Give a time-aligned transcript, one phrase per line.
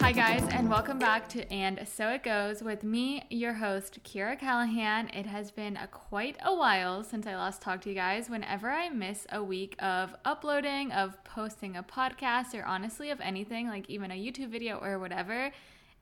[0.00, 4.38] Hi, guys, and welcome back to And So It Goes with me, your host, Keara
[4.38, 5.10] Callahan.
[5.10, 8.30] It has been a quite a while since I last talked to you guys.
[8.30, 13.68] Whenever I miss a week of uploading, of posting a podcast, or honestly of anything,
[13.68, 15.52] like even a YouTube video or whatever,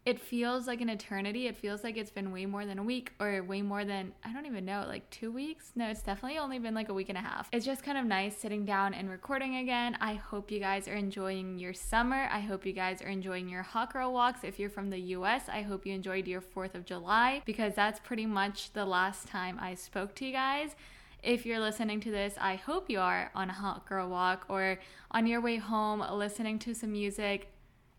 [0.06, 1.48] it feels like an eternity.
[1.48, 4.32] It feels like it's been way more than a week or way more than, I
[4.32, 5.72] don't even know, like two weeks?
[5.74, 7.48] No, it's definitely only been like a week and a half.
[7.50, 9.98] It's just kind of nice sitting down and recording again.
[10.00, 12.28] I hope you guys are enjoying your summer.
[12.30, 14.44] I hope you guys are enjoying your hot girl walks.
[14.44, 17.98] If you're from the US, I hope you enjoyed your 4th of July because that's
[17.98, 20.76] pretty much the last time I spoke to you guys
[21.22, 24.78] if you're listening to this, I hope you are on a hot girl walk or
[25.10, 27.50] on your way home listening to some music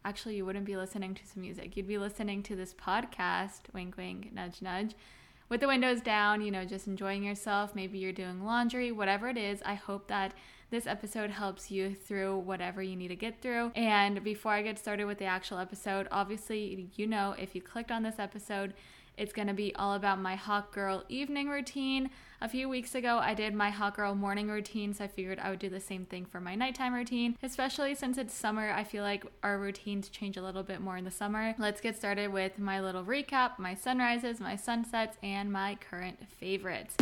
[0.05, 1.75] actually you wouldn't be listening to some music.
[1.75, 4.95] You'd be listening to this podcast, wink wink, nudge nudge,
[5.49, 7.75] with the windows down, you know, just enjoying yourself.
[7.75, 9.61] Maybe you're doing laundry, whatever it is.
[9.65, 10.33] I hope that
[10.69, 13.71] this episode helps you through whatever you need to get through.
[13.75, 17.91] And before I get started with the actual episode, obviously, you know, if you clicked
[17.91, 18.73] on this episode,
[19.17, 22.11] it's going to be all about my hot girl evening routine.
[22.39, 25.49] A few weeks ago, I did my hot girl morning routine, so I figured I
[25.49, 27.35] would do the same thing for my nighttime routine.
[27.41, 31.03] Especially since it's summer, I feel like our routines change a little bit more in
[31.03, 31.55] the summer.
[31.57, 36.95] Let's get started with my little recap, my sunrises, my sunsets, and my current favorites.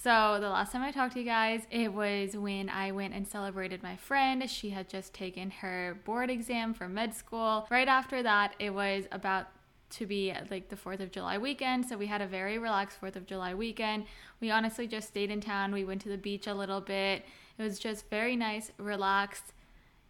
[0.00, 3.26] So, the last time I talked to you guys, it was when I went and
[3.26, 4.48] celebrated my friend.
[4.48, 7.66] She had just taken her board exam for med school.
[7.70, 9.48] Right after that, it was about
[9.90, 11.86] to be like the 4th of July weekend.
[11.86, 14.04] So we had a very relaxed 4th of July weekend.
[14.40, 15.72] We honestly just stayed in town.
[15.72, 17.24] We went to the beach a little bit.
[17.58, 19.52] It was just very nice, relaxed,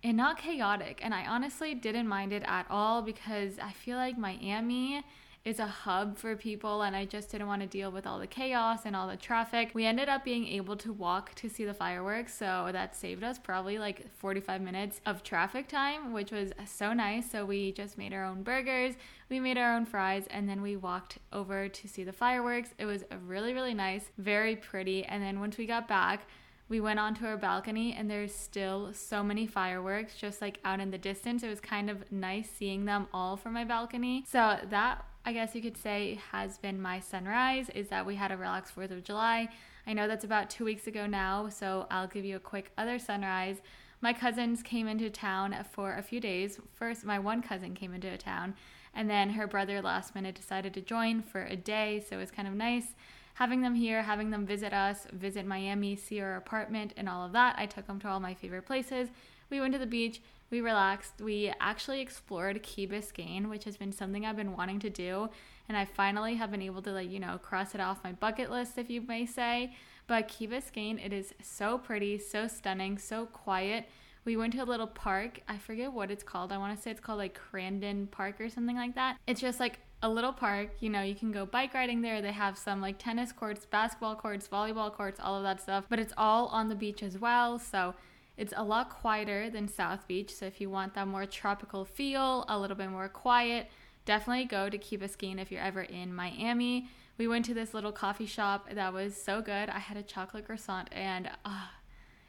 [0.03, 1.01] and not chaotic.
[1.03, 5.05] And I honestly didn't mind it at all because I feel like Miami
[5.45, 8.27] is a hub for people and I just didn't want to deal with all the
[8.27, 9.71] chaos and all the traffic.
[9.73, 13.39] We ended up being able to walk to see the fireworks, so that saved us
[13.39, 17.31] probably like 45 minutes of traffic time, which was so nice.
[17.31, 18.95] So we just made our own burgers,
[19.29, 22.71] we made our own fries, and then we walked over to see the fireworks.
[22.79, 25.05] It was really, really nice, very pretty.
[25.05, 26.27] And then once we got back,
[26.69, 30.91] we went onto our balcony and there's still so many fireworks just like out in
[30.91, 31.43] the distance.
[31.43, 34.25] It was kind of nice seeing them all from my balcony.
[34.29, 38.33] So that I guess you could say has been my sunrise is that we had
[38.33, 39.51] a relaxed 4th of July.
[39.87, 42.99] I know that's about 2 weeks ago now, so I'll give you a quick other
[42.99, 43.61] sunrise.
[44.01, 46.59] My cousins came into town for a few days.
[46.73, 48.55] First, my one cousin came into town,
[48.95, 52.31] and then her brother last minute decided to join for a day, so it was
[52.31, 52.95] kind of nice
[53.35, 57.33] having them here, having them visit us, visit Miami, see our apartment, and all of
[57.33, 57.55] that.
[57.59, 59.11] I took them to all my favorite places.
[59.51, 61.21] We went to the beach, we relaxed.
[61.21, 65.29] We actually explored Key Biscayne, which has been something I've been wanting to do.
[65.69, 68.51] And I finally have been able to, like, you know, cross it off my bucket
[68.51, 69.75] list, if you may say.
[70.07, 73.87] But Key Biscayne, it is so pretty, so stunning, so quiet.
[74.25, 75.41] We went to a little park.
[75.49, 76.53] I forget what it's called.
[76.53, 79.19] I want to say it's called like Crandon Park or something like that.
[79.27, 80.71] It's just like a little park.
[80.81, 82.23] You know, you can go bike riding there.
[82.23, 85.85] They have some like tennis courts, basketball courts, volleyball courts, all of that stuff.
[85.89, 87.59] But it's all on the beach as well.
[87.59, 87.95] So
[88.39, 92.45] it's a lot quieter than South Beach, so if you want that more tropical feel,
[92.49, 93.69] a little bit more quiet,
[94.05, 96.89] definitely go to Key Biscayne if you're ever in Miami.
[97.19, 99.69] We went to this little coffee shop that was so good.
[99.69, 101.67] I had a chocolate croissant and uh,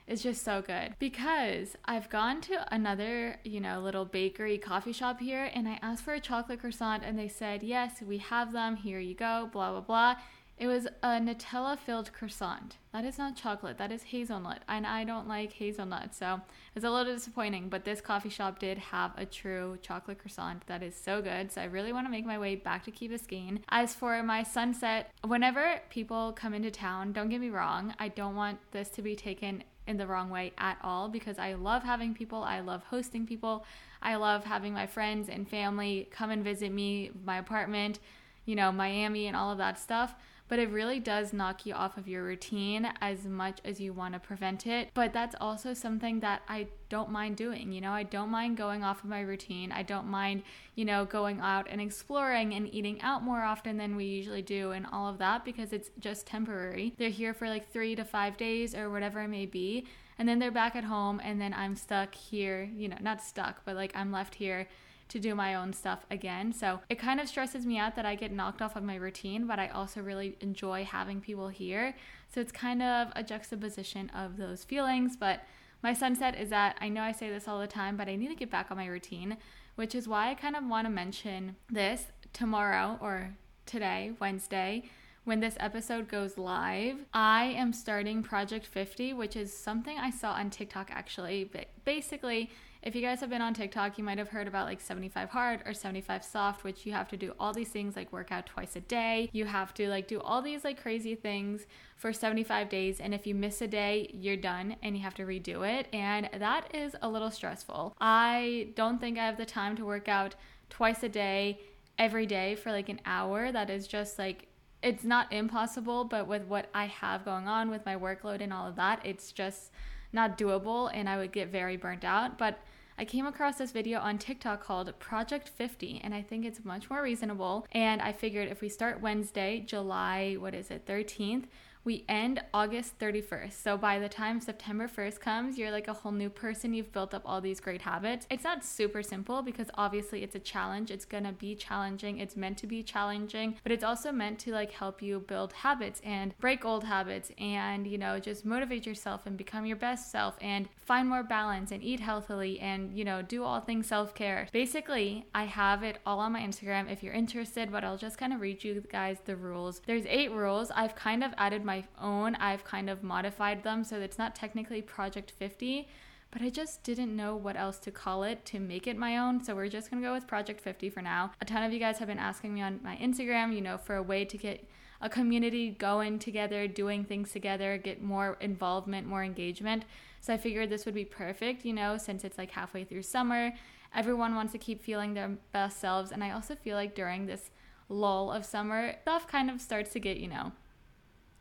[0.08, 5.20] it's just so good because I've gone to another, you know, little bakery coffee shop
[5.20, 8.76] here and I asked for a chocolate croissant and they said, "Yes, we have them.
[8.76, 10.16] Here you go." blah blah blah.
[10.60, 12.76] It was a Nutella filled croissant.
[12.92, 14.60] That is not chocolate, that is hazelnut.
[14.68, 16.42] And I don't like hazelnut, so
[16.76, 17.70] it's a little disappointing.
[17.70, 21.50] But this coffee shop did have a true chocolate croissant that is so good.
[21.50, 23.60] So I really want to make my way back to Key Biscayne.
[23.70, 28.36] As for my sunset, whenever people come into town, don't get me wrong, I don't
[28.36, 32.14] want this to be taken in the wrong way at all because I love having
[32.14, 33.66] people, I love hosting people,
[34.02, 38.00] I love having my friends and family come and visit me, my apartment,
[38.46, 40.16] you know, Miami, and all of that stuff
[40.50, 44.16] but it really does knock you off of your routine as much as you want
[44.16, 44.90] to prevent it.
[44.94, 47.72] But that's also something that I don't mind doing.
[47.72, 49.72] You know, I don't mind going off of my routine.
[49.72, 50.42] I don't mind,
[50.76, 54.72] you know, going out and exploring and eating out more often than we usually do
[54.72, 56.96] and all of that because it's just temporary.
[56.98, 59.86] They're here for like three to five days or whatever it may be.
[60.18, 63.64] And then they're back at home, and then I'm stuck here, you know, not stuck,
[63.64, 64.68] but like I'm left here
[65.10, 66.54] to do my own stuff again.
[66.54, 69.48] So it kind of stresses me out that I get knocked off of my routine,
[69.48, 71.96] but I also really enjoy having people here.
[72.34, 75.18] So it's kind of a juxtaposition of those feelings.
[75.18, 75.42] But
[75.82, 78.28] my sunset is that I know I say this all the time, but I need
[78.30, 79.38] to get back on my routine,
[79.76, 83.36] which is why I kind of want to mention this tomorrow or
[83.66, 84.90] today, Wednesday.
[85.30, 90.32] when this episode goes live, I am starting Project 50, which is something I saw
[90.32, 91.44] on TikTok actually.
[91.44, 92.50] But basically,
[92.82, 95.62] if you guys have been on TikTok, you might have heard about like 75 hard
[95.66, 98.76] or 75 soft, which you have to do all these things like work out twice
[98.78, 99.30] a day.
[99.34, 101.68] You have to like do all these like crazy things
[101.98, 103.02] for 75 days.
[103.02, 105.88] And if you miss a day, you're done and you have to redo it.
[105.92, 107.96] And that is a little stressful.
[108.00, 110.36] I don't think I have the time to work out
[110.70, 111.60] twice a day
[111.98, 113.52] every day for like an hour.
[113.52, 114.48] That is just like
[114.82, 118.66] it's not impossible, but with what I have going on with my workload and all
[118.66, 119.72] of that, it's just
[120.14, 122.38] not doable and I would get very burnt out.
[122.38, 122.60] But
[123.00, 126.90] I came across this video on TikTok called Project 50, and I think it's much
[126.90, 127.66] more reasonable.
[127.72, 131.46] And I figured if we start Wednesday, July, what is it, 13th,
[131.84, 133.54] we end August 31st.
[133.54, 136.74] So by the time September 1st comes, you're like a whole new person.
[136.74, 138.28] You've built up all these great habits.
[138.30, 140.92] It's not super simple because obviously it's a challenge.
[140.92, 142.20] It's going to be challenging.
[142.20, 146.02] It's meant to be challenging, but it's also meant to like help you build habits
[146.04, 150.38] and break old habits and, you know, just motivate yourself and become your best self
[150.42, 154.48] and find more balance and eat healthily and, you know, do all things self-care.
[154.52, 158.34] Basically, I have it all on my Instagram if you're interested, but I'll just kind
[158.34, 159.82] of read you guys the rules.
[159.86, 160.72] There's 8 rules.
[160.72, 164.82] I've kind of added my own, I've kind of modified them so it's not technically
[164.82, 165.88] Project 50,
[166.32, 169.44] but I just didn't know what else to call it to make it my own.
[169.44, 171.32] So we're just gonna go with Project 50 for now.
[171.42, 173.96] A ton of you guys have been asking me on my Instagram, you know, for
[173.98, 174.68] a way to get
[175.00, 179.86] a community going together, doing things together, get more involvement, more engagement.
[180.22, 183.54] So I figured this would be perfect, you know, since it's like halfway through summer.
[183.94, 186.12] Everyone wants to keep feeling their best selves.
[186.12, 187.52] And I also feel like during this
[187.90, 190.52] lull of summer, stuff kind of starts to get, you know,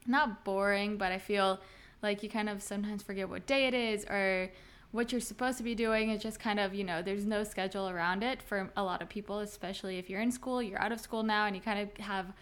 [0.08, 1.60] not boring, but I feel
[2.02, 4.50] like you kind of sometimes forget what day it is or
[4.90, 6.10] what you're supposed to be doing.
[6.10, 9.08] It's just kind of, you know, there's no schedule around it for a lot of
[9.08, 12.04] people, especially if you're in school, you're out of school now, and you kind of
[12.04, 12.32] have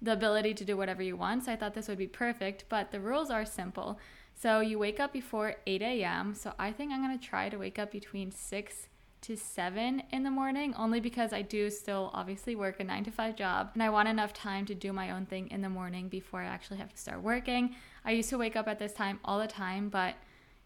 [0.00, 1.44] the ability to do whatever you want.
[1.44, 3.98] So I thought this would be perfect, but the rules are simple.
[4.34, 6.34] So you wake up before 8 a.m.
[6.34, 8.88] So I think I'm going to try to wake up between 6
[9.22, 13.10] to 7 in the morning only because I do still obviously work a 9 to
[13.10, 16.08] 5 job and I want enough time to do my own thing in the morning
[16.08, 17.74] before I actually have to start working.
[18.04, 20.14] I used to wake up at this time all the time, but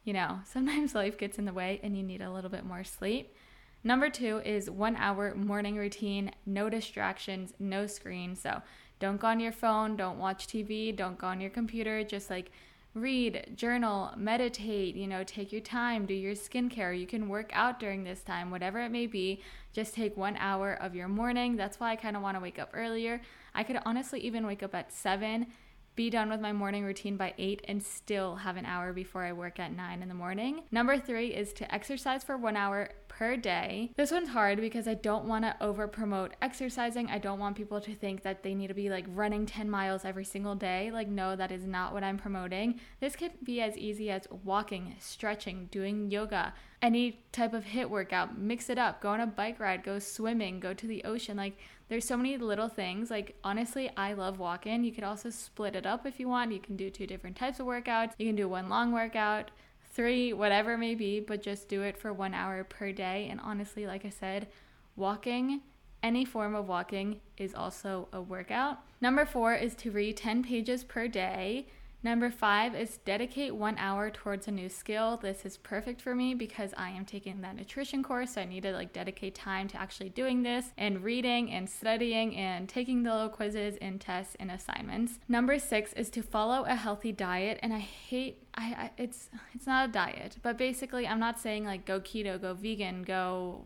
[0.04, 2.84] you know, sometimes life gets in the way and you need a little bit more
[2.84, 3.34] sleep.
[3.82, 8.34] Number 2 is 1 hour morning routine, no distractions, no screen.
[8.34, 8.62] So,
[9.00, 12.50] don't go on your phone, don't watch TV, don't go on your computer, just like
[12.94, 16.98] read, journal, meditate, you know, take your time, do your skincare.
[16.98, 19.42] You can work out during this time, whatever it may be.
[19.72, 21.56] Just take one hour of your morning.
[21.56, 23.20] That's why I kind of want to wake up earlier.
[23.54, 25.48] I could honestly even wake up at seven,
[25.96, 29.32] be done with my morning routine by eight, and still have an hour before I
[29.32, 30.62] work at nine in the morning.
[30.70, 33.92] Number three is to exercise for one hour per day.
[33.96, 37.08] This one's hard because I don't want to over promote exercising.
[37.08, 40.04] I don't want people to think that they need to be like running 10 miles
[40.04, 40.90] every single day.
[40.90, 42.80] Like, no, that is not what I'm promoting.
[42.98, 48.36] This could be as easy as walking, stretching, doing yoga, any type of HIIT workout,
[48.36, 51.36] mix it up, go on a bike ride, go swimming, go to the ocean.
[51.36, 51.56] Like,
[51.88, 53.10] there's so many little things.
[53.10, 54.82] Like, honestly, I love walking.
[54.82, 56.52] You could also split it up if you want.
[56.52, 59.52] You can do two different types of workouts, you can do one long workout
[59.94, 63.28] three, whatever it may be, but just do it for one hour per day.
[63.30, 64.48] And honestly, like I said,
[64.96, 65.60] walking,
[66.02, 68.78] any form of walking, is also a workout.
[69.00, 71.68] Number four is to read 10 pages per day.
[72.04, 75.16] Number five is dedicate one hour towards a new skill.
[75.16, 78.34] This is perfect for me because I am taking that nutrition course.
[78.34, 82.36] So I need to like dedicate time to actually doing this and reading and studying
[82.36, 85.18] and taking the little quizzes and tests and assignments.
[85.28, 87.58] Number six is to follow a healthy diet.
[87.62, 91.64] And I hate I, I, it's it's not a diet, but basically I'm not saying
[91.64, 93.64] like go keto, go vegan, go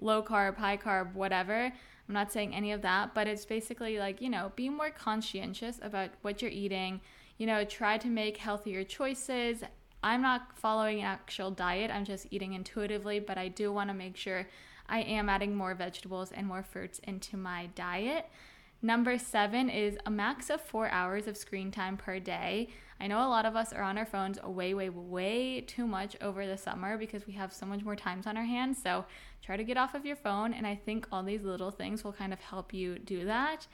[0.00, 1.72] low carb, high carb, whatever.
[2.08, 5.80] I'm not saying any of that, but it's basically like, you know, be more conscientious
[5.82, 7.00] about what you're eating
[7.40, 9.64] you know, try to make healthier choices.
[10.02, 13.94] I'm not following an actual diet, I'm just eating intuitively, but I do want to
[13.94, 14.46] make sure
[14.86, 18.26] I am adding more vegetables and more fruits into my diet.
[18.82, 22.68] Number seven is a max of four hours of screen time per day.
[23.00, 26.16] I know a lot of us are on our phones way, way, way too much
[26.20, 28.82] over the summer because we have so much more times on our hands.
[28.82, 29.06] So
[29.40, 30.52] try to get off of your phone.
[30.52, 33.66] And I think all these little things will kind of help you do that.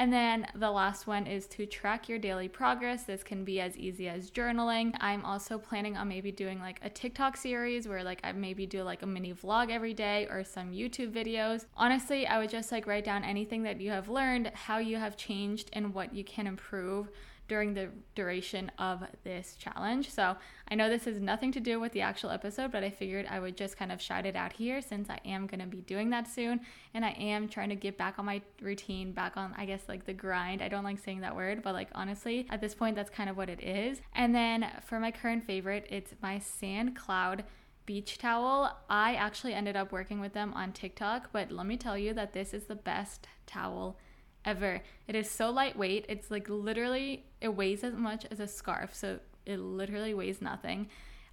[0.00, 3.04] And then the last one is to track your daily progress.
[3.04, 4.96] This can be as easy as journaling.
[4.98, 8.82] I'm also planning on maybe doing like a TikTok series where like I maybe do
[8.82, 11.66] like a mini vlog every day or some YouTube videos.
[11.76, 15.18] Honestly, I would just like write down anything that you have learned, how you have
[15.18, 17.10] changed, and what you can improve
[17.50, 20.08] during the duration of this challenge.
[20.08, 20.36] So
[20.68, 23.40] I know this has nothing to do with the actual episode, but I figured I
[23.40, 26.10] would just kind of shout it out here since I am going to be doing
[26.10, 26.60] that soon.
[26.94, 30.06] And I am trying to get back on my routine, back on, I guess, like
[30.06, 30.62] the grind.
[30.62, 33.36] I don't like saying that word, but like honestly, at this point, that's kind of
[33.36, 34.00] what it is.
[34.14, 37.42] And then for my current favorite, it's my Sand Cloud
[37.84, 38.78] beach towel.
[38.88, 42.32] I actually ended up working with them on TikTok, but let me tell you that
[42.32, 43.98] this is the best towel
[44.44, 44.82] ever.
[45.06, 46.06] It is so lightweight.
[46.08, 48.94] It's like literally, it weighs as much as a scarf.
[48.94, 50.88] So it literally weighs nothing.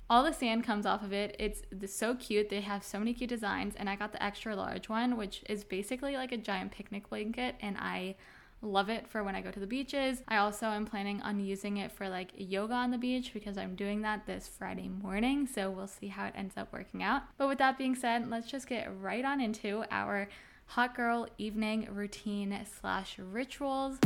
[0.09, 1.35] All the sand comes off of it.
[1.37, 2.49] It's, so cute.
[2.49, 3.75] They have so many cute designs.
[3.75, 7.55] And I got the extra large one, which is basically like a giant picnic blanket.
[7.61, 8.15] And I
[8.61, 10.23] love it for when I go to the beaches.
[10.27, 13.75] I also am planning on using it for like yoga on the beach because I'm
[13.75, 15.45] doing that this Friday morning.
[15.45, 17.23] So we'll see how it ends up working out.
[17.37, 20.29] But with that being said, let's just get right on into our
[20.67, 23.97] hot girl evening routine slash rituals.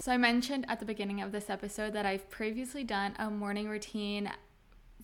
[0.00, 3.68] So, I mentioned at the beginning of this episode that I've previously done a morning
[3.68, 4.30] routine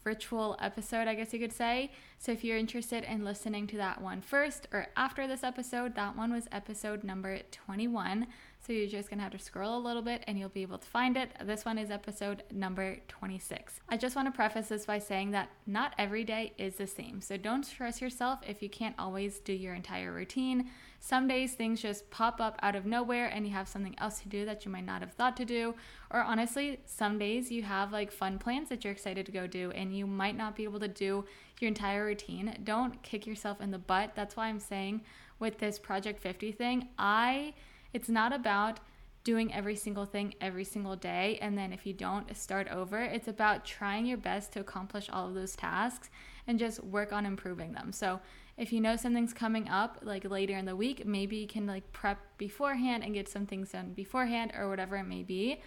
[0.05, 1.93] ritual episode, I guess you could say.
[2.19, 6.17] So if you're interested in listening to that one first or after this episode, that
[6.17, 8.27] one was episode number 21.
[8.69, 10.87] So you're just gonna have to scroll a little bit and you'll be able to
[10.87, 11.31] find it.
[11.43, 13.81] This one is episode number 26.
[13.89, 17.23] I just wanna preface this by saying that not every day is the same.
[17.23, 20.69] So don't stress yourself if you can't always do your entire routine.
[21.01, 24.29] Some days things just pop up out of nowhere and you have something else to
[24.29, 25.75] do that you might not have thought to do.
[26.11, 29.71] Or honestly, some days you have like fun plans that you're excited to go do
[29.71, 31.25] and you might not be able to do
[31.59, 32.55] your entire routine.
[32.65, 34.13] Don't kick yourself in the butt.
[34.15, 35.01] That's why I'm saying
[35.39, 37.55] with this Project 50 thing, I
[37.93, 38.81] it's not about
[39.25, 42.99] doing every single thing every single day and then if you don't uh, start over.
[42.99, 46.09] It's about trying your best to accomplish all of those tasks
[46.47, 47.93] and just work on improving them.
[47.93, 48.21] So
[48.57, 51.93] if you know something's coming up like later in the week, maybe you can like
[51.93, 55.61] prep beforehand and get some things done beforehand or whatever it may be.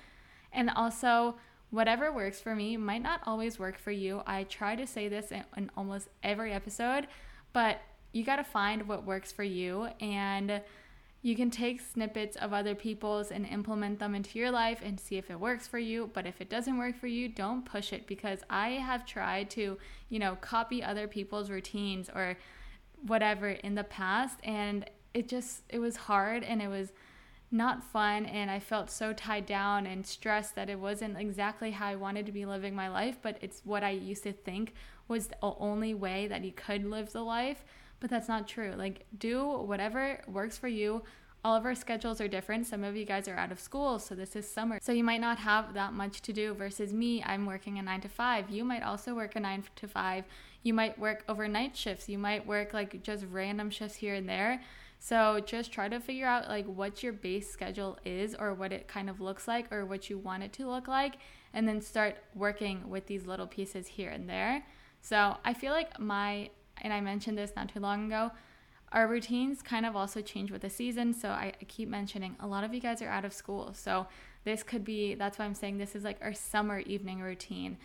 [0.52, 1.36] And also,
[1.70, 4.22] whatever works for me might not always work for you.
[4.26, 7.08] I try to say this in, in almost every episode,
[7.54, 7.80] but
[8.12, 10.62] you got to find what works for you and
[11.24, 15.18] you can take snippets of other people's and implement them into your life and see
[15.18, 16.10] if it works for you.
[16.14, 19.78] But if it doesn't work for you, don't push it because I have tried to,
[20.10, 22.38] you know, copy other people's routines or
[23.06, 24.40] whatever in the past.
[24.44, 26.92] And it just it was hard and it was
[27.52, 28.26] not fun.
[28.26, 32.26] And I felt so tied down and stressed that it wasn't exactly how I wanted
[32.26, 34.74] to be living my life, but it's what I used to think
[35.08, 37.64] was the only way that you could live the life,
[38.02, 38.74] but that's not true.
[38.78, 41.04] Like do whatever works for you.
[41.44, 42.68] All of our schedules are different.
[42.68, 44.78] Some of you guys are out of school, so this is summer.
[44.80, 48.02] So you might not have that much to do versus me, I'm working a 9
[48.02, 48.52] to 5.
[48.52, 50.26] You might also work a 9 to 5
[50.64, 52.08] you might work overnight shifts.
[52.08, 54.62] You might work like just random shifts here and there.
[55.00, 58.88] So just try to figure out like what your base schedule is or what it
[58.88, 61.16] kind of looks like or what you want it to look like
[61.54, 64.64] and then start working with these little pieces here and there.
[65.02, 66.52] So I feel like my
[66.82, 68.32] and I mentioned this not too long ago,
[68.92, 71.14] our routines kind of also change with the season.
[71.14, 73.74] So I, keep mentioning a lot of you guys are out of school.
[73.74, 74.08] So
[74.44, 77.78] this could be that's why I'm saying this is like our summer evening routine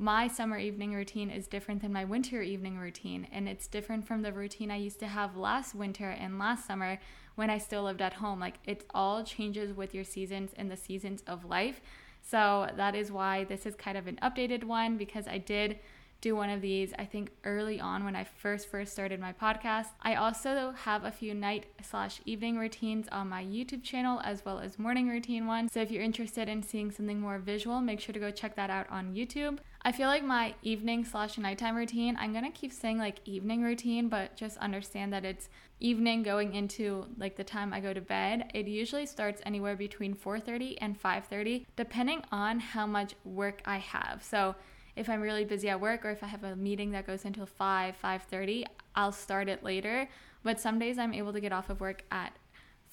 [0.00, 4.22] my summer evening routine is different than my winter evening routine, and it's different from
[4.22, 6.98] the routine I used to have last winter and last summer
[7.34, 8.40] when I still lived at home.
[8.40, 11.82] Like it all changes with your seasons and the seasons of life.
[12.22, 15.78] So that is why this is kind of an updated one because I did
[16.20, 19.86] do one of these I think early on when I first first started my podcast.
[20.02, 24.58] I also have a few night slash evening routines on my YouTube channel as well
[24.58, 25.72] as morning routine ones.
[25.72, 28.70] So if you're interested in seeing something more visual, make sure to go check that
[28.70, 29.58] out on YouTube.
[29.82, 34.08] I feel like my evening slash nighttime routine, I'm gonna keep saying like evening routine,
[34.08, 35.48] but just understand that it's
[35.80, 38.50] evening going into like the time I go to bed.
[38.52, 44.22] It usually starts anywhere between 4:30 and 5:30, depending on how much work I have.
[44.22, 44.54] So
[44.96, 47.46] if I'm really busy at work or if I have a meeting that goes until
[47.46, 50.08] 5, 5:30, I'll start it later.
[50.42, 52.36] But some days I'm able to get off of work at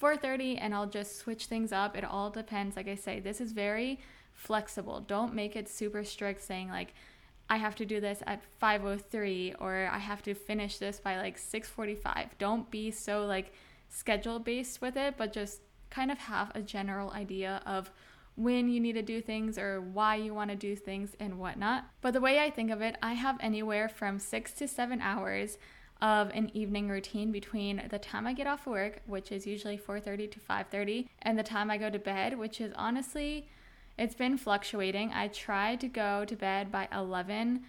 [0.00, 1.96] 4:30 and I'll just switch things up.
[1.96, 2.76] It all depends.
[2.76, 3.98] Like I say, this is very
[4.32, 5.00] flexible.
[5.00, 6.94] Don't make it super strict saying like
[7.50, 11.36] I have to do this at 5:03 or I have to finish this by like
[11.38, 12.38] 6:45.
[12.38, 13.52] Don't be so like
[13.88, 17.90] schedule based with it, but just kind of have a general idea of
[18.38, 21.84] when you need to do things or why you want to do things and whatnot.
[22.00, 25.58] But the way I think of it, I have anywhere from six to seven hours
[26.00, 30.30] of an evening routine between the time I get off work, which is usually 4:30
[30.30, 33.48] to 5:30, and the time I go to bed, which is honestly
[33.98, 35.10] it's been fluctuating.
[35.12, 37.64] I try to go to bed by 11,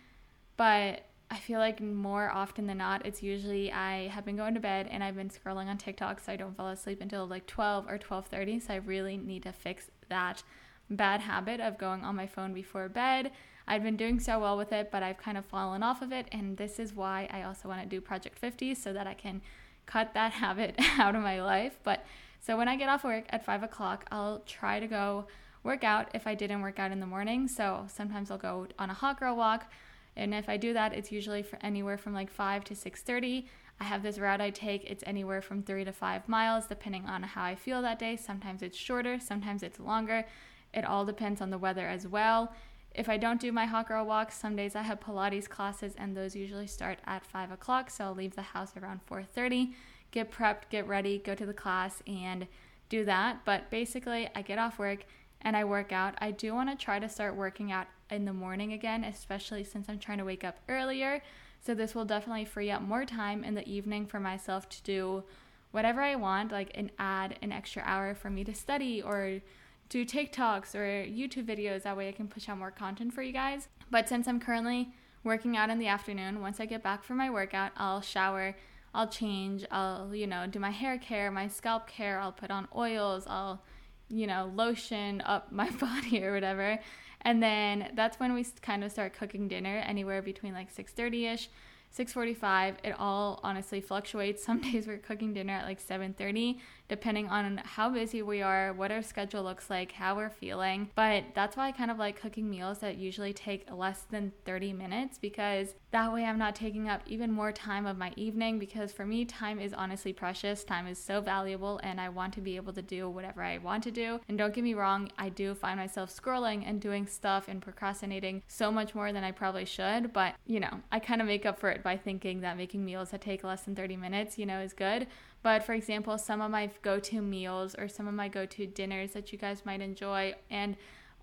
[0.58, 4.60] but I feel like more often than not, it's usually I have been going to
[4.60, 7.88] bed and I've been scrolling on TikTok, so I don't fall asleep until like 12
[7.88, 8.60] or 12:30.
[8.60, 10.44] So I really need to fix that
[10.90, 13.32] bad habit of going on my phone before bed.
[13.68, 16.28] I've been doing so well with it, but I've kind of fallen off of it.
[16.32, 19.42] And this is why I also want to do Project 50 so that I can
[19.86, 21.78] cut that habit out of my life.
[21.84, 22.06] But
[22.40, 25.28] so when I get off work at five o'clock, I'll try to go
[25.64, 27.48] work out if I didn't work out in the morning.
[27.48, 29.72] So sometimes I'll go on a hot girl walk.
[30.16, 33.46] And if I do that, it's usually for anywhere from like 5 to 6:30.
[33.80, 34.84] I have this route I take.
[34.90, 38.16] It's anywhere from 3 to 5 miles depending on how I feel that day.
[38.16, 40.26] Sometimes it's shorter, sometimes it's longer.
[40.74, 42.54] It all depends on the weather as well.
[42.94, 46.18] If I don't do my hot girl walks, some days I have Pilates classes and
[46.18, 47.90] those usually start at 5 o'clock.
[47.90, 49.74] So I'll leave the house around 4:30,
[50.12, 52.48] get prepped, get ready, go to the class and
[52.90, 53.46] do that.
[53.46, 55.06] But basically, I get off work
[55.42, 56.16] and I work out.
[56.20, 59.88] I do want to try to start working out in the morning again, especially since
[59.88, 61.22] I'm trying to wake up earlier.
[61.62, 65.24] So this will definitely free up more time in the evening for myself to do
[65.72, 69.42] whatever I want, like and add an extra hour for me to study or
[69.90, 71.84] do TikToks or YouTube videos.
[71.84, 73.68] That way I can push out more content for you guys.
[73.92, 74.90] But since I'm currently
[75.24, 78.56] working out in the afternoon, once I get back from my workout, I'll shower,
[78.94, 82.68] I'll change, I'll, you know, do my hair care, my scalp care, I'll put on
[82.76, 83.64] oils, I'll,
[84.10, 86.80] you know, lotion up my body or whatever.
[87.22, 91.48] And then that's when we kind of start cooking dinner anywhere between like 6:30ish
[91.96, 94.44] 6:45 it all honestly fluctuates.
[94.46, 96.60] Some days we're cooking dinner at like 7:30
[96.90, 100.90] depending on how busy we are what our schedule looks like how we're feeling.
[100.96, 104.74] But that's why I kind of like cooking meals that usually take less than 30
[104.74, 108.92] minutes because that way I'm not taking up even more time of my evening because
[108.92, 110.64] for me time is honestly precious.
[110.64, 113.84] Time is so valuable and I want to be able to do whatever I want
[113.84, 114.20] to do.
[114.28, 118.44] And don't get me wrong I do find myself scrolling and doing stuff and procrastinating
[118.48, 120.12] so much more than I probably should.
[120.12, 123.12] But you know I kind of make up for it by thinking that making meals
[123.12, 125.08] that take less than 30 minutes, you know, is good.
[125.42, 128.68] But for example, some of my go to meals or some of my go to
[128.68, 130.76] dinners that you guys might enjoy, and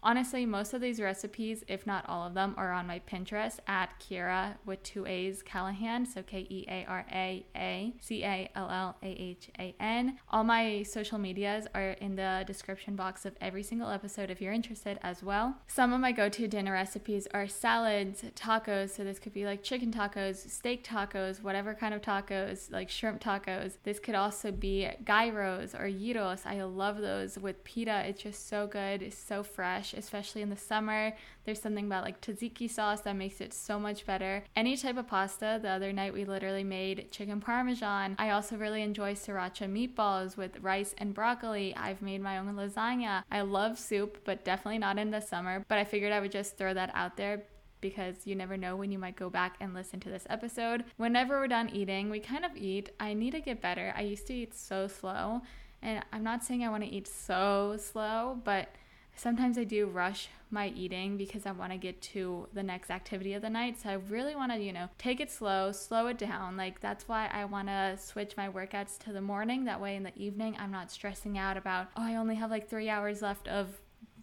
[0.06, 3.90] Honestly, most of these recipes, if not all of them, are on my Pinterest at
[3.98, 8.70] Keara with two A's Callahan, so K E A R A A C A L
[8.70, 10.16] L A H A N.
[10.30, 14.52] All my social medias are in the description box of every single episode if you're
[14.52, 15.56] interested as well.
[15.66, 19.64] Some of my go to dinner recipes are salads, tacos, so this could be like
[19.64, 23.78] chicken tacos, steak tacos, whatever kind of tacos, like shrimp tacos.
[23.82, 26.42] This could also be gyros or gyros.
[26.46, 28.04] I love those with pita.
[28.06, 31.12] It's just so good, so fresh especially in the summer.
[31.44, 34.44] There's something about like tzatziki sauce that makes it so much better.
[34.54, 35.58] Any type of pasta.
[35.62, 38.16] The other night we literally made chicken parmesan.
[38.18, 41.74] I also really enjoy sriracha meatballs with rice and broccoli.
[41.76, 43.22] I've made my own lasagna.
[43.30, 45.64] I love soup, but definitely not in the summer.
[45.68, 47.44] But I figured I would just throw that out there
[47.80, 50.84] because you never know when you might go back and listen to this episode.
[50.96, 52.90] Whenever we're done eating, we kind of eat.
[52.98, 53.92] I need to get better.
[53.96, 55.42] I used to eat so slow,
[55.82, 58.74] and I'm not saying I want to eat so slow, but
[59.16, 63.34] sometimes I do rush my eating because I want to get to the next activity
[63.34, 63.80] of the night.
[63.80, 66.56] So I really want to, you know, take it slow, slow it down.
[66.56, 69.64] Like that's why I want to switch my workouts to the morning.
[69.64, 72.68] That way in the evening, I'm not stressing out about, oh, I only have like
[72.68, 73.68] three hours left of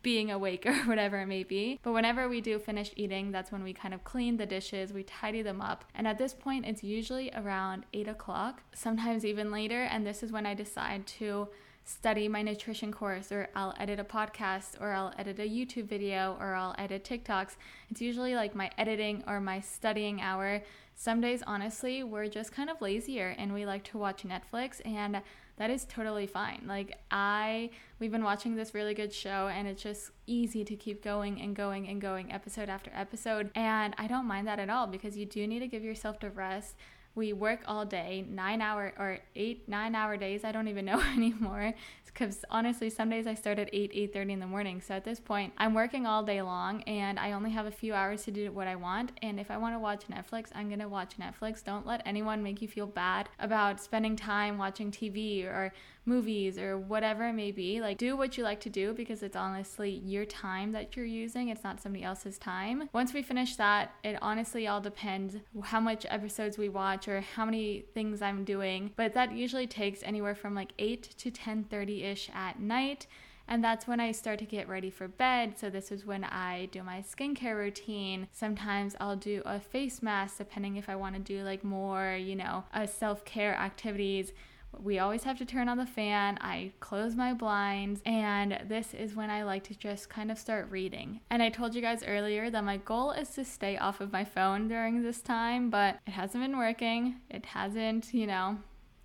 [0.03, 1.79] being awake or whatever it may be.
[1.81, 5.03] But whenever we do finish eating, that's when we kind of clean the dishes, we
[5.03, 5.85] tidy them up.
[5.95, 9.83] And at this point, it's usually around eight o'clock, sometimes even later.
[9.83, 11.47] And this is when I decide to
[11.83, 16.37] study my nutrition course or I'll edit a podcast or I'll edit a YouTube video
[16.39, 17.55] or I'll edit TikToks.
[17.89, 20.61] It's usually like my editing or my studying hour.
[20.95, 25.21] Some days, honestly, we're just kind of lazier and we like to watch Netflix and
[25.57, 26.63] that is totally fine.
[26.67, 27.69] Like I
[27.99, 31.55] we've been watching this really good show and it's just easy to keep going and
[31.55, 35.25] going and going episode after episode and I don't mind that at all because you
[35.25, 36.75] do need to give yourself the rest
[37.15, 40.99] we work all day nine hour or eight nine hour days i don't even know
[40.99, 41.73] anymore.
[42.05, 44.81] Because honestly some days i start at 8 8 30 in the morning.
[44.81, 47.93] So at this point i'm working all day long and i only have a few
[47.93, 49.11] hours to do what i want.
[49.21, 51.63] And if i want to watch netflix i'm going to watch netflix.
[51.63, 55.73] Don't let anyone make you feel bad about spending time watching tv or
[56.05, 57.81] movies or whatever it may be.
[57.81, 61.49] Like, do what you like to do because it's honestly your time that you're using,
[61.49, 62.89] it's not somebody else's time.
[62.93, 67.45] Once we finish that, it honestly all depends how much episodes we watch or how
[67.45, 72.29] many things I'm doing, but that usually takes anywhere from like 8 to 10:30 ish
[72.33, 73.07] at night.
[73.45, 75.57] And that's when I start to get ready for bed.
[75.57, 78.29] So, this is when I do my skincare routine.
[78.31, 82.37] Sometimes I'll do a face mask, depending if I want to do like more, you
[82.37, 84.31] know, uh, self care activities
[84.79, 86.37] we always have to turn on the fan.
[86.41, 90.69] I close my blinds, and this is when I like to just kind of start
[90.71, 91.21] reading.
[91.29, 94.23] And I told you guys earlier that my goal is to stay off of my
[94.23, 97.15] phone during this time, but it hasn't been working.
[97.29, 98.57] It hasn't, you know,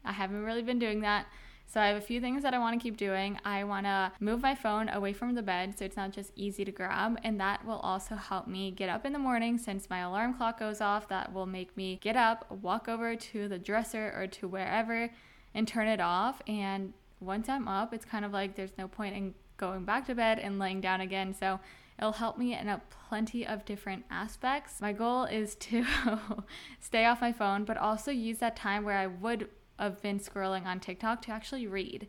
[0.05, 1.27] I haven't really been doing that.
[1.67, 3.39] So I have a few things that I want to keep doing.
[3.45, 6.65] I want to move my phone away from the bed so it's not just easy
[6.65, 9.99] to grab, and that will also help me get up in the morning since my
[9.99, 11.09] alarm clock goes off.
[11.09, 15.11] That will make me get up, walk over to the dresser or to wherever
[15.55, 19.17] and turn it off and once I'm up, it's kind of like there's no point
[19.17, 21.35] in going back to bed and laying down again.
[21.35, 21.59] So
[21.99, 24.81] It'll help me in a plenty of different aspects.
[24.81, 25.85] My goal is to
[26.81, 29.49] stay off my phone, but also use that time where I would
[29.81, 32.07] have been scrolling on TikTok to actually read.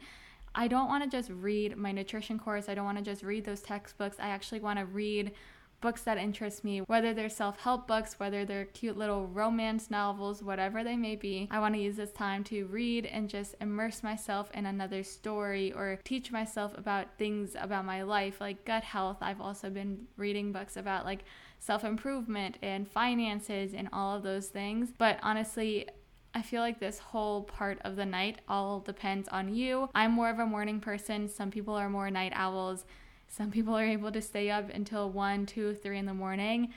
[0.53, 2.69] I don't want to just read my nutrition course.
[2.69, 4.17] I don't want to just read those textbooks.
[4.19, 5.31] I actually want to read
[5.81, 10.43] books that interest me, whether they're self help books, whether they're cute little romance novels,
[10.43, 11.47] whatever they may be.
[11.51, 15.71] I want to use this time to read and just immerse myself in another story
[15.73, 19.17] or teach myself about things about my life, like gut health.
[19.21, 21.23] I've also been reading books about like
[21.59, 24.91] self improvement and finances and all of those things.
[24.97, 25.87] But honestly,
[26.33, 29.89] I feel like this whole part of the night all depends on you.
[29.95, 31.27] I'm more of a morning person.
[31.27, 32.85] Some people are more night owls.
[33.29, 36.73] Some people are able to stay up until 1, 2, 3 in the morning.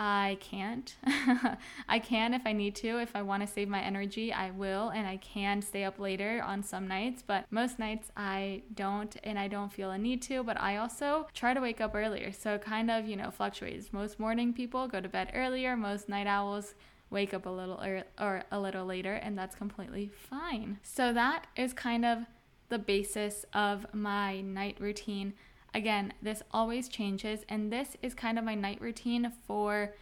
[0.00, 0.94] I can't.
[1.88, 3.00] I can if I need to.
[3.00, 4.90] If I want to save my energy, I will.
[4.90, 9.40] And I can stay up later on some nights, but most nights I don't and
[9.40, 10.44] I don't feel a need to.
[10.44, 12.30] But I also try to wake up earlier.
[12.30, 13.92] So it kind of, you know, fluctuates.
[13.92, 16.74] Most morning people go to bed earlier, most night owls
[17.10, 20.78] wake up a little or, or a little later, and that's completely fine.
[20.82, 22.18] So that is kind of
[22.68, 25.32] the basis of my night routine.
[25.74, 29.94] Again, this always changes, and this is kind of my night routine for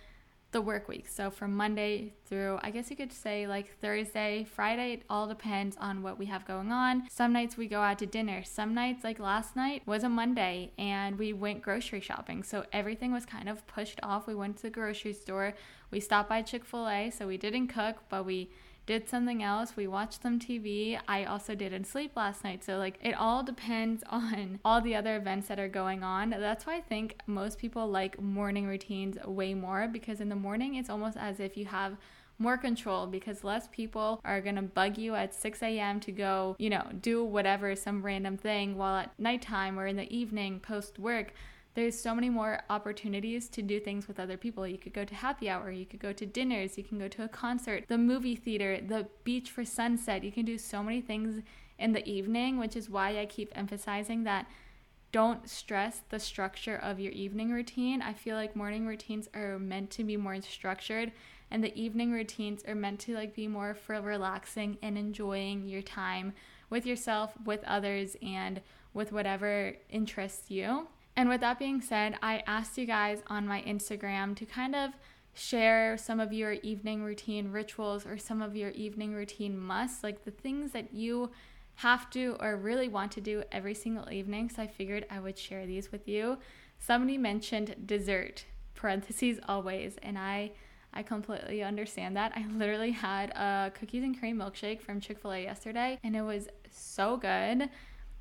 [0.52, 1.09] the work week.
[1.09, 5.76] So from Monday through, I guess you could say like Thursday, Friday, it all depends
[5.79, 7.09] on what we have going on.
[7.11, 8.42] Some nights we go out to dinner.
[8.44, 12.42] Some nights, like last night, was a Monday and we went grocery shopping.
[12.42, 14.26] So everything was kind of pushed off.
[14.26, 15.52] We went to the grocery store.
[15.90, 17.11] We stopped by Chick fil A.
[17.11, 18.50] So we didn't cook, but we
[18.87, 19.77] did something else.
[19.77, 20.99] We watched some TV.
[21.09, 22.64] I also didn't sleep last night.
[22.64, 26.31] So, like, it all depends on all the other events that are going on.
[26.31, 30.77] That's why I think most people like morning routines way more because in the morning,
[30.77, 31.96] it's almost as if you have
[32.38, 36.01] more control because less people are gonna bug you at 6 a.m.
[36.01, 40.14] to go, you know, do whatever, some random thing, while at nighttime or in the
[40.14, 41.33] evening post work,
[41.77, 44.67] there's so many more opportunities to do things with other people.
[44.67, 47.25] You could go to happy hour, you could go to dinners, you can go to
[47.25, 50.25] a concert, the movie theater, the beach for sunset.
[50.25, 51.43] You can do so many things
[51.79, 54.47] in the evening, which is why I keep emphasizing that
[55.12, 58.01] don't stress the structure of your evening routine.
[58.01, 61.12] I feel like morning routines are meant to be more structured
[61.51, 65.83] and the evening routines are meant to like be more for relaxing and enjoying your
[65.83, 66.33] time
[66.71, 68.61] with yourself, with others and
[68.95, 70.89] with whatever interests you.
[71.16, 74.90] And with that being said, I asked you guys on my Instagram to kind of
[75.33, 80.24] share some of your evening routine rituals or some of your evening routine musts, like
[80.24, 81.31] the things that you
[81.76, 84.48] have to or really want to do every single evening.
[84.48, 86.38] So I figured I would share these with you.
[86.79, 90.52] Somebody mentioned dessert, parentheses always, and I
[90.94, 92.33] I completely understand that.
[92.35, 97.18] I literally had a cookies and cream milkshake from Chick-fil-A yesterday and it was so
[97.18, 97.68] good.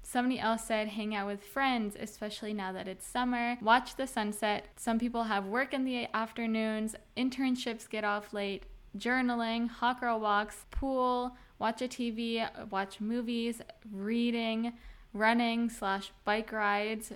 [0.08, 3.58] Somebody else said hang out with friends, especially now that it's summer.
[3.60, 4.68] Watch the sunset.
[4.78, 8.66] Some people have work in the afternoons, internships get off late,
[8.96, 14.74] journaling, hot girl walks, pool, watch a TV, watch movies, reading,
[15.12, 17.12] running slash bike rides,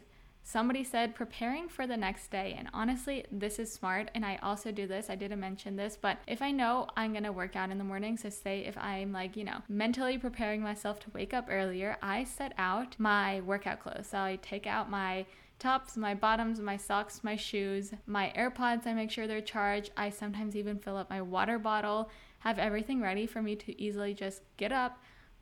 [0.49, 2.55] Somebody said preparing for the next day.
[2.57, 4.09] And honestly, this is smart.
[4.15, 5.07] And I also do this.
[5.07, 7.83] I didn't mention this, but if I know I'm going to work out in the
[7.83, 11.97] morning, so say if I'm like, you know, mentally preparing myself to wake up earlier,
[12.01, 14.07] I set out my workout clothes.
[14.09, 15.27] So I take out my
[15.59, 18.87] tops, my bottoms, my socks, my shoes, my AirPods.
[18.87, 19.91] I make sure they're charged.
[19.97, 22.09] I sometimes even fill up my water bottle,
[22.39, 24.97] have everything ready for me to easily just get up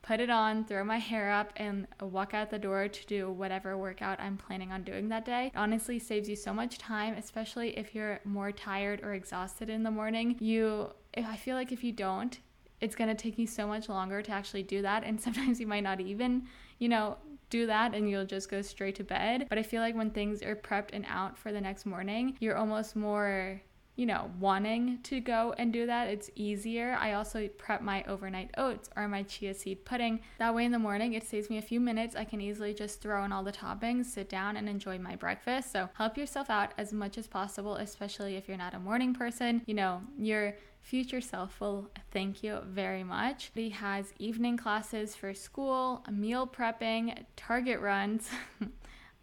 [0.08, 3.78] put it on, throw my hair up, and walk out the door to do whatever
[3.78, 5.48] workout I'm planning on doing that day.
[5.48, 9.84] It honestly saves you so much time, especially if you're more tired or exhausted in
[9.84, 10.38] the morning.
[10.40, 12.40] You, I feel like if you don't,
[12.80, 15.04] it's going to take you so much longer to actually do that.
[15.04, 16.44] And sometimes you might not even,
[16.80, 17.18] you know,
[17.50, 19.48] do that and you'll just go straight to bed.
[19.50, 22.56] But I feel like when things are prepped and out for the next morning, you're
[22.56, 23.62] almost more
[23.98, 26.96] you know, wanting to go and do that, it's easier.
[27.00, 30.22] I also prep my overnight oats or my chia seed pudding.
[30.38, 32.16] That way in the morning, it saves me a few minutes.
[32.16, 35.72] I can easily just throw in all the toppings, sit down, and enjoy my breakfast.
[35.72, 39.64] So help yourself out as much as possible, especially if you're not a morning person.
[39.66, 43.50] You know, your future self will thank you very much.
[43.56, 48.30] He has evening classes for school, meal prepping, target runs.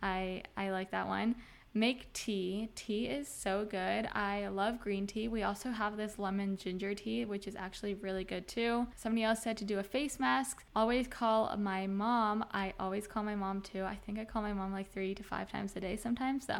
[0.02, 1.36] I I like that one
[1.74, 2.68] make tea.
[2.76, 4.08] Tea is so good.
[4.12, 5.26] I love green tea.
[5.26, 8.86] We also have this lemon ginger tea, which is actually really good too.
[8.94, 10.64] Somebody else said to do a face mask.
[10.76, 12.44] Always call my mom.
[12.52, 13.82] I always call my mom too.
[13.82, 16.46] I think I call my mom like three to five times a day sometimes.
[16.46, 16.54] So,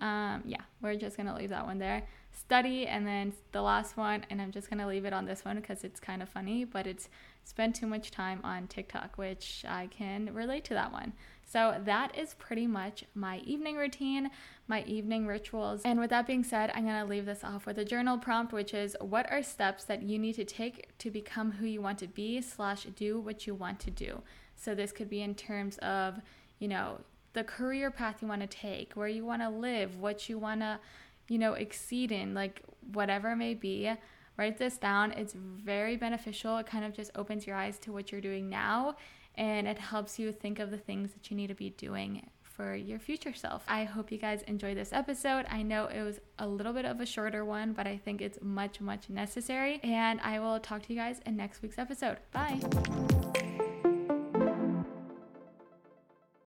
[0.00, 2.06] um, yeah, we're just gonna leave that one there.
[2.30, 5.56] Study, and then the last one, and I'm just gonna leave it on this one
[5.56, 7.08] because it's kind of funny, but it's
[7.42, 11.14] spend too much time on TikTok, which I can relate to that one.
[11.48, 14.30] So that is pretty much my evening routine,
[14.66, 15.82] my evening rituals.
[15.84, 18.52] And with that being said, I'm going to leave this off with a journal prompt,
[18.52, 21.98] which is what are steps that you need to take to become who you want
[22.00, 24.22] to be slash do what you want to do.
[24.56, 26.20] So this could be in terms of,
[26.58, 27.00] you know,
[27.32, 30.62] the career path you want to take, where you want to live, what you want
[30.62, 30.80] to,
[31.28, 33.92] you know, exceed in, like whatever it may be.
[34.36, 35.12] Write this down.
[35.12, 36.58] It's very beneficial.
[36.58, 38.96] It kind of just opens your eyes to what you're doing now
[39.36, 42.74] and it helps you think of the things that you need to be doing for
[42.74, 43.62] your future self.
[43.68, 45.44] I hope you guys enjoyed this episode.
[45.50, 48.38] I know it was a little bit of a shorter one, but I think it's
[48.40, 49.78] much, much necessary.
[49.82, 52.16] And I will talk to you guys in next week's episode.
[52.32, 53.35] Bye.